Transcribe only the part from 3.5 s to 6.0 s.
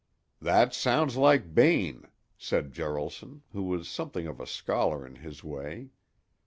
who was something of a scholar in his way.